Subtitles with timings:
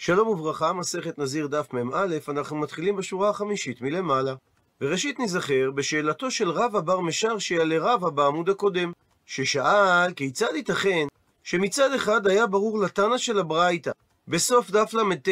[0.00, 4.34] שלום וברכה, מסכת נזיר דף מ"א, אנחנו מתחילים בשורה החמישית מלמעלה.
[4.80, 8.92] וראשית נזכר בשאלתו של רבא בר משרשיה לרבא בעמוד הקודם,
[9.26, 11.06] ששאל כיצד ייתכן
[11.42, 13.90] שמצד אחד היה ברור לתנא של הברייתא,
[14.28, 15.28] בסוף דף ל"ט,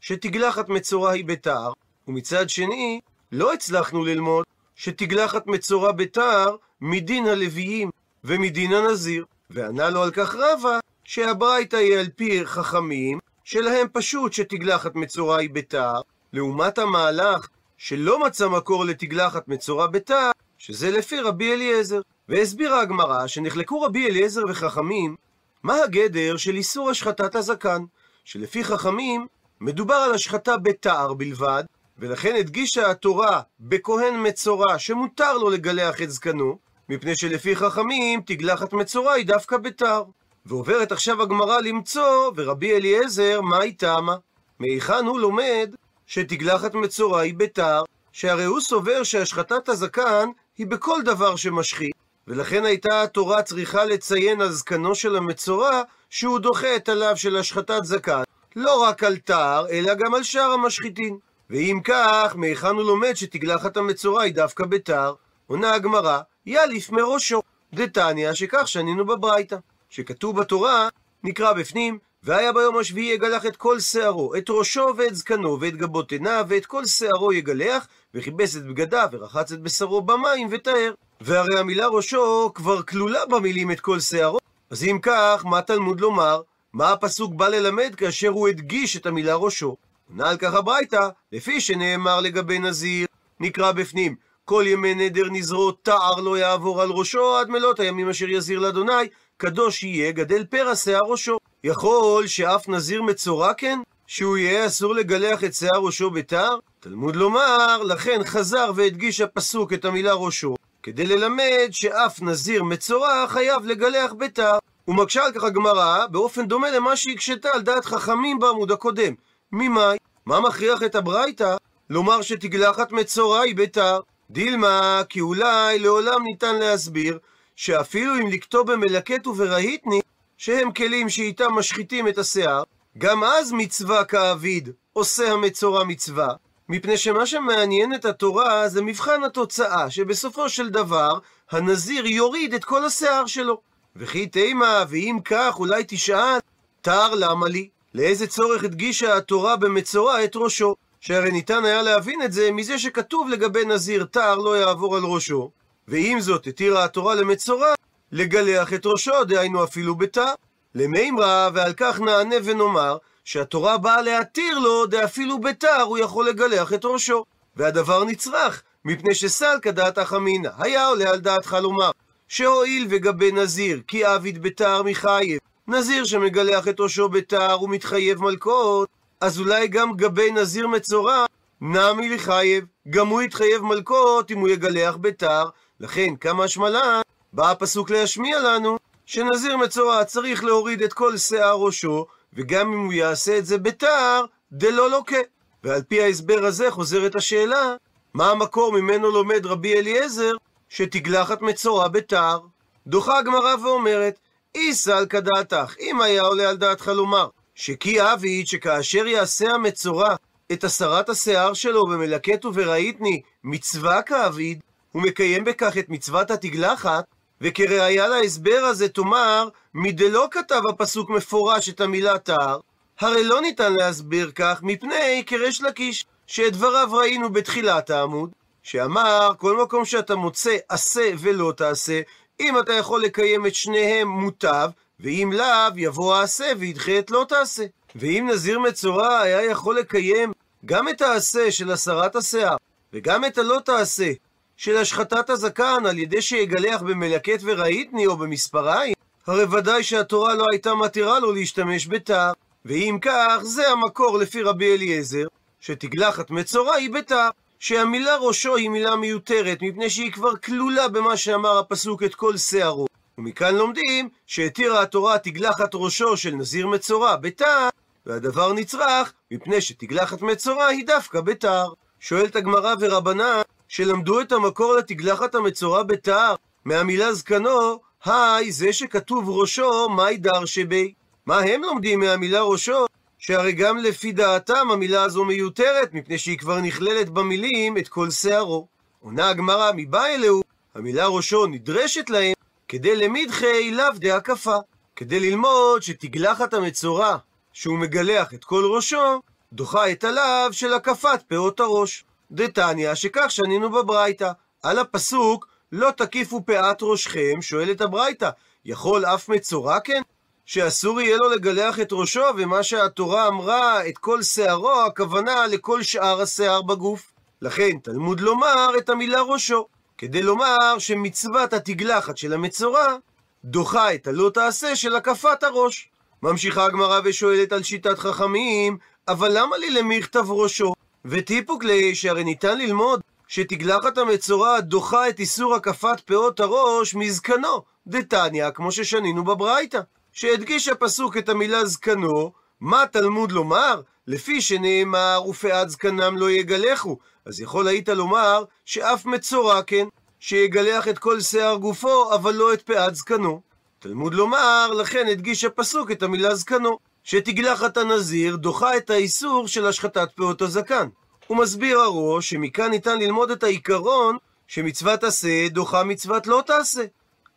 [0.00, 1.72] שתגלחת מצורע היא בתער,
[2.08, 3.00] ומצד שני,
[3.32, 4.44] לא הצלחנו ללמוד
[4.76, 7.90] שתגלחת מצורע בתער מדין הלוויים
[8.24, 9.24] ומדין הנזיר.
[9.50, 13.18] וענה לו על כך רבא, שהברייתא היא על פי חכמים,
[13.50, 16.00] שלהם פשוט שתגלחת מצורע היא בתער,
[16.32, 17.48] לעומת המהלך
[17.78, 22.00] שלא מצא מקור לתגלחת מצורע בתער, שזה לפי רבי אליעזר.
[22.28, 25.16] והסבירה הגמרא שנחלקו רבי אליעזר וחכמים
[25.62, 27.82] מה הגדר של איסור השחטת הזקן,
[28.24, 29.26] שלפי חכמים
[29.60, 31.64] מדובר על השחתה בתער בלבד,
[31.98, 39.12] ולכן הדגישה התורה בכהן מצורע שמותר לו לגלח את זקנו, מפני שלפי חכמים תגלחת מצורע
[39.12, 40.04] היא דווקא בתער.
[40.46, 44.16] ועוברת עכשיו הגמרא למצוא, ורבי אליעזר, מה היא טעמה?
[44.58, 45.74] מהיכן הוא לומד
[46.06, 47.82] שתגלחת מצורע היא בתער,
[48.12, 51.94] שהרי הוא סובר שהשחטת הזקן היא בכל דבר שמשחית,
[52.28, 57.84] ולכן הייתה התורה צריכה לציין על זקנו של המצורע שהוא דוחה את הלאו של השחטת
[57.84, 58.22] זקן,
[58.56, 61.18] לא רק על תער, אלא גם על שאר המשחיתים.
[61.50, 65.14] ואם כך, מהיכן הוא לומד שתגלחת המצורע היא דווקא בתער?
[65.46, 67.42] עונה הגמרא, יליף מראשו.
[67.74, 69.56] דתניא, שכך שנינו בברייתא.
[69.90, 70.88] שכתוב בתורה,
[71.24, 76.12] נקרא בפנים, והיה ביום השביעי יגלח את כל שערו, את ראשו ואת זקנו, ואת גבות
[76.12, 80.94] עיניו, ואת כל שערו יגלח, וכיבס את בגדיו, ורחץ את בשרו במים, וטהר.
[81.20, 84.38] והרי המילה ראשו כבר כלולה במילים את כל שערו.
[84.70, 86.40] אז אם כך, מה תלמוד לומר?
[86.72, 89.76] מה הפסוק בא ללמד כאשר הוא הדגיש את המילה ראשו?
[90.10, 93.06] עונה על כך הברייתא, לפי שנאמר לגבי נזיר,
[93.40, 98.28] נקרא בפנים, כל ימי נדר נזרו תער לא יעבור על ראשו עד מלות הימים אשר
[98.28, 99.08] יזיר לאדוני,
[99.40, 101.38] קדוש יהיה גדל פרע שיער ראשו.
[101.64, 103.78] יכול שאף נזיר מצורע כן?
[104.06, 106.56] שהוא יהיה אסור לגלח את שיער ראשו בתער?
[106.80, 113.64] תלמוד לומר, לכן חזר והדגיש הפסוק את המילה ראשו, כדי ללמד שאף נזיר מצורע חייב
[113.64, 114.58] לגלח בתער.
[114.88, 119.14] ומקשה על כך הגמרא באופן דומה למה שהקשתה על דעת חכמים בעמוד הקודם.
[119.52, 119.98] ממאי?
[120.26, 121.56] מה מכריח את הברייתא
[121.90, 124.00] לומר שתגלחת מצורע היא בתער?
[124.30, 127.18] דילמה, כי אולי לעולם ניתן להסביר
[127.60, 130.00] שאפילו אם לכתוב במלקט וברהיטני,
[130.36, 132.62] שהם כלים שאיתם משחיתים את השיער,
[132.98, 136.34] גם אז מצווה כאביד עושה המצורע מצווה,
[136.68, 141.18] מפני שמה שמעניין את התורה זה מבחן התוצאה, שבסופו של דבר
[141.50, 143.60] הנזיר יוריד את כל השיער שלו.
[143.96, 146.38] וכי תימה, ואם כך, אולי תשאל,
[146.82, 147.68] תר למה לי?
[147.94, 150.74] לאיזה צורך הדגישה התורה במצורע את ראשו?
[151.00, 155.50] שהרי ניתן היה להבין את זה מזה שכתוב לגבי נזיר תר לא יעבור על ראשו,
[155.90, 157.74] ועם זאת התירה התורה למצורע
[158.12, 160.32] לגלח את ראשו, דהיינו אפילו בתא.
[160.74, 166.84] למימרא, ועל כך נענה ונאמר, שהתורה באה להתיר לו, דאפילו בתר הוא יכול לגלח את
[166.84, 167.24] ראשו.
[167.56, 171.90] והדבר נצרך, מפני שסלקא דעתך אמינא, היה עולה על דעתך לומר,
[172.28, 178.88] שהואיל וגבי נזיר, כי עביד בתר מחייב, נזיר שמגלח את ראשו בתר ומתחייב מלקות,
[179.20, 181.24] אז אולי גם גבי נזיר מצורע,
[181.60, 185.48] נמי לחייב, גם הוא יתחייב מלקות אם הוא יגלח בתר,
[185.80, 187.00] לכן כמה השמלן,
[187.32, 192.92] בא הפסוק להשמיע לנו, שנזיר מצורע צריך להוריד את כל שיער ראשו, וגם אם הוא
[192.92, 195.16] יעשה את זה בתער, דלא לוקה.
[195.64, 197.74] ועל פי ההסבר הזה חוזרת השאלה,
[198.14, 200.32] מה המקור ממנו לומד רבי אליעזר,
[200.68, 202.40] שתגלחת מצורע בתער?
[202.86, 204.18] דוחה הגמרא ואומרת,
[204.54, 210.14] איסא על כדעתך, אם היה עולה על דעתך לומר, שכי אביד שכאשר יעשה המצורע
[210.52, 214.60] את הסרת השיער שלו במלקט וברהיטני מצווה כאביד,
[214.92, 217.04] הוא מקיים בכך את מצוות התגלחת,
[217.40, 222.58] וכראיה להסבר הזה תאמר, מדלא כתב הפסוק מפורש את המילה תער,
[223.00, 228.30] הרי לא ניתן להסביר כך מפני קרש לקיש, שאת דבריו ראינו בתחילת העמוד,
[228.62, 232.00] שאמר, כל מקום שאתה מוצא עשה ולא תעשה,
[232.40, 234.70] אם אתה יכול לקיים את שניהם מוטב,
[235.00, 237.64] ואם לאו, יבוא העשה וידחה את לא תעשה.
[237.94, 240.32] ואם נזיר מצורע היה יכול לקיים
[240.66, 242.56] גם את העשה של הסרת השיער,
[242.92, 244.12] וגם את הלא תעשה
[244.60, 248.94] של השחטת הזקן על ידי שיגלח במלקט ורהיטני או במספריים,
[249.26, 252.32] הרי ודאי שהתורה לא הייתה מתירה לו להשתמש בתער.
[252.64, 255.26] ואם כך, זה המקור לפי רבי אליעזר,
[255.60, 257.28] שתגלחת מצורע היא בתער.
[257.58, 262.86] שהמילה ראשו היא מילה מיותרת, מפני שהיא כבר כלולה במה שאמר הפסוק את כל שערו.
[263.18, 267.68] ומכאן לומדים שהתירה התורה תגלחת ראשו של נזיר מצורע בתער,
[268.06, 271.72] והדבר נצרך מפני שתגלחת מצורע היא דווקא בתער.
[272.00, 276.34] שואלת הגמרא ורבנן, שלמדו את המקור לתגלחת המצורע בתער,
[276.64, 280.94] מהמילה זקנו, היי, זה שכתוב ראשו, מהי דרשבי?
[281.26, 282.86] מה הם לומדים מהמילה ראשו?
[283.18, 288.66] שהרי גם לפי דעתם המילה הזו מיותרת, מפני שהיא כבר נכללת במילים את כל שערו.
[289.00, 290.42] עונה הגמרא מבא אלוהו,
[290.74, 292.34] המילה ראשו נדרשת להם
[292.68, 294.56] כדי למידחי לאו דהקפה.
[294.96, 297.16] כדי ללמוד שתגלחת המצורע,
[297.52, 299.20] שהוא מגלח את כל ראשו,
[299.52, 302.04] דוחה את הלאו של הקפת פאות הראש.
[302.30, 304.30] דתניא, שכך שנינו בברייתא.
[304.62, 308.30] על הפסוק, לא תקיפו פאת ראשכם, שואלת הברייתא,
[308.64, 310.02] יכול אף מצורע כן?
[310.46, 316.20] שאסור יהיה לו לגלח את ראשו, ומה שהתורה אמרה, את כל שערו, הכוונה לכל שאר
[316.20, 317.12] השיער בגוף.
[317.42, 319.66] לכן תלמוד לומר את המילה ראשו,
[319.98, 322.96] כדי לומר שמצוות התגלחת של המצורע
[323.44, 325.90] דוחה את הלא תעשה של הקפת הראש.
[326.22, 328.78] ממשיכה הגמרא ושואלת על שיטת חכמים,
[329.08, 330.72] אבל למה לי למכתב ראשו?
[331.04, 338.50] וטיפוק לי, שהרי ניתן ללמוד שתגלחת המצורע דוחה את איסור הקפת פאות הראש מזקנו, דתניא,
[338.50, 339.80] כמו ששנינו בברייתא.
[340.12, 343.80] שהדגיש הפסוק את המילה זקנו, מה תלמוד לומר?
[344.06, 346.98] לפי שנאמר, ופאת זקנם לא יגלחו.
[347.24, 349.86] אז יכול היית לומר שאף מצורע כן,
[350.18, 353.40] שיגלח את כל שיער גופו, אבל לא את פאת זקנו.
[353.78, 360.08] תלמוד לומר, לכן הדגיש הפסוק את המילה זקנו, שתגלחת הנזיר דוחה את האיסור של השחטת
[360.14, 360.88] פאות הזקן.
[361.26, 364.16] הוא מסביר הראש שמכאן ניתן ללמוד את העיקרון
[364.46, 366.84] שמצוות עשה דוחה מצוות לא תעשה.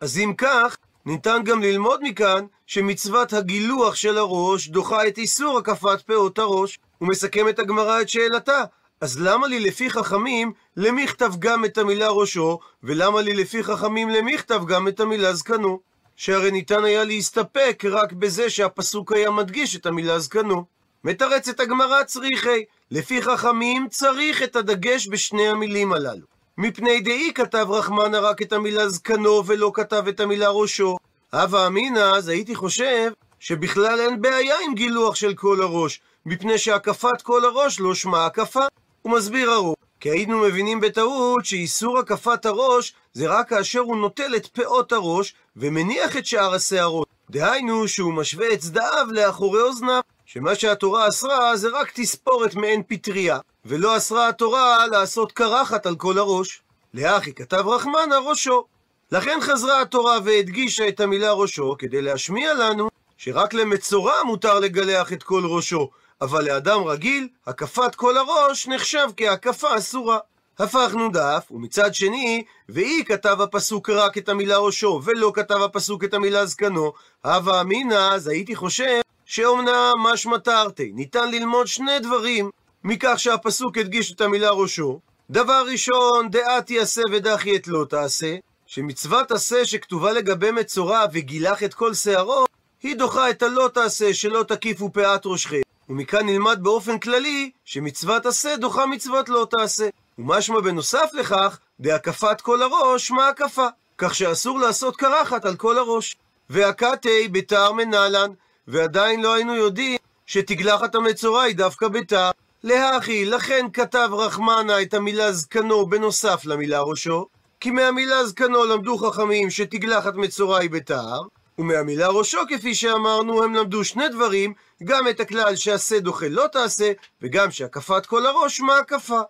[0.01, 6.01] אז אם כך, ניתן גם ללמוד מכאן שמצוות הגילוח של הראש דוחה את איסור הקפת
[6.01, 6.79] פאות הראש.
[6.97, 8.63] הוא מסכם את הגמרא את שאלתה,
[9.01, 14.61] אז למה לי לפי חכמים למכתב גם את המילה ראשו, ולמה לי לפי חכמים למכתב
[14.67, 15.79] גם את המילה זקנו?
[16.15, 20.65] שהרי ניתן היה להסתפק רק בזה שהפסוק היה מדגיש את המילה זקנו.
[21.03, 26.25] מתרצת הגמרא צריכי, לפי חכמים צריך את הדגש בשני המילים הללו.
[26.57, 30.97] מפני דאי כתב רחמנה רק את המילה זקנו ולא כתב את המילה ראשו.
[31.33, 37.21] הווה אמינא, אז הייתי חושב שבכלל אין בעיה עם גילוח של כל הראש, מפני שהקפת
[37.23, 38.65] כל הראש לא שמה הקפה.
[39.01, 44.35] הוא מסביר הראש, כי היינו מבינים בטעות שאיסור הקפת הראש זה רק כאשר הוא נוטל
[44.35, 47.07] את פאות הראש ומניח את שאר השערות.
[47.29, 53.39] דהיינו שהוא משווה את צדעיו לאחורי אוזניו, שמה שהתורה אסרה זה רק תספורת מעין פטריה,
[53.65, 56.61] ולא אסרה התורה לעשות קרחת על כל הראש.
[56.93, 58.65] לאחי כתב רחמנה ראשו.
[59.11, 65.23] לכן חזרה התורה והדגישה את המילה ראשו, כדי להשמיע לנו שרק למצורע מותר לגלח את
[65.23, 65.89] כל ראשו,
[66.23, 70.17] אבל לאדם רגיל, הקפת כל הראש נחשב כהקפה אסורה.
[70.59, 76.13] הפכנו דף, ומצד שני, ואי כתב הפסוק רק את המילה ראשו, ולא כתב הפסוק את
[76.13, 76.93] המילה זקנו,
[77.25, 82.49] הווה אמינא, אז הייתי חושב שאומנם משמע תרתי, ניתן ללמוד שני דברים
[82.83, 84.99] מכך שהפסוק הדגיש את המילה ראשו.
[85.29, 88.35] דבר ראשון, דעת יעשה ודחי את לא תעשה,
[88.65, 92.45] שמצוות עשה שכתובה לגבי מצורע וגילח את כל שערו,
[92.83, 95.72] היא דוחה את הלא תעשה שלא תקיפו פאת ראשכם.
[95.93, 99.89] ומכאן נלמד באופן כללי שמצוות עשה דוחה מצוות לא תעשה.
[100.17, 103.67] ומשמע בנוסף לכך, בהקפת כל הראש, מה הקפה?
[103.97, 106.15] כך שאסור לעשות קרחת על כל הראש.
[106.49, 108.29] והקתי בתר מנהלן,
[108.67, 112.31] ועדיין לא היינו יודעים שתגלחת המצורע היא דווקא בתר.
[112.63, 117.27] להכי, לכן כתב רחמנה את המילה זקנו בנוסף למילה ראשו,
[117.59, 121.21] כי מהמילה זקנו למדו חכמים שתגלחת מצורע היא בתר,
[121.59, 124.53] ומהמילה ראשו, כפי שאמרנו, הם למדו שני דברים,
[124.83, 126.91] גם את הכלל שעשה דוחה לא תעשה,
[127.21, 129.21] וגם שהקפת כל הראש, מה הקפה.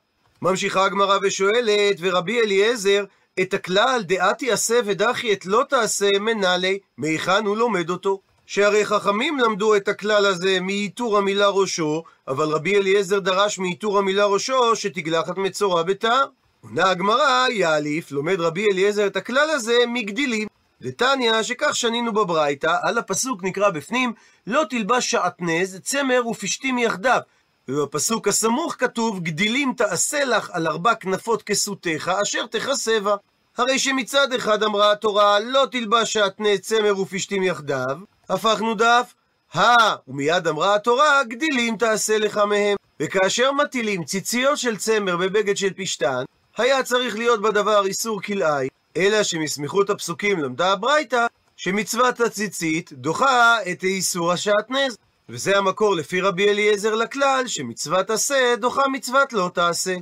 [0.42, 3.06] ממשיכה הגמרא ושואלת, ורבי אליעזר,
[3.42, 8.20] את הכלל דעתי עשה ודחי את לא תעשה מנהלי, מהיכן הוא לומד אותו?
[8.46, 14.26] שהרי חכמים למדו את הכלל הזה מאיתור המילה ראשו, אבל רבי אליעזר דרש מאיתור המילה
[14.26, 16.24] ראשו שתגלחת מצורע בתא.
[16.62, 20.53] עונה הגמרא, יאליף, לומד רבי אליעזר את הכלל הזה מגדילים.
[20.84, 24.14] דתניא, שכך שנינו בברייתא, על הפסוק נקרא בפנים,
[24.48, 27.20] לא תלבש שעטנז, צמר ופשתים יחדיו.
[27.68, 33.16] ובפסוק הסמוך כתוב, גדילים תעשה לך על ארבע כנפות כסותיך, אשר תכסבה.
[33.58, 37.98] הרי שמצד אחד אמרה התורה, לא תלבש שעטנז, צמר ופשתים יחדיו,
[38.30, 39.14] הפכנו דף,
[39.54, 42.78] הא, ומיד אמרה התורה, גדילים תעשה לך מהם.
[43.00, 46.24] וכאשר מטילים ציציות של צמר בבגד של פשתן,
[46.58, 51.26] היה צריך להיות בדבר איסור כלאי, אלא שמסמיכות הפסוקים למדה הברייתא,
[51.58, 54.98] שמצוות הציצית דוחה את איסור השעטנז.
[55.30, 59.96] וזה המקור לפי רבי אליעזר לכלל, שמצוות עשה דוחה מצוות לא תעשה.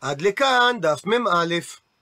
[0.00, 1.54] עד לכאן דף מ"א.